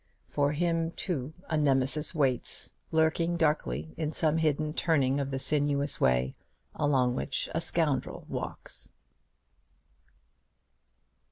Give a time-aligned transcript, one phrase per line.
[0.27, 6.01] For him too a Nemesis waits, lurking darkly in some hidden turning of the sinuous
[6.01, 6.33] way
[6.73, 8.91] along which a scoundrel walks.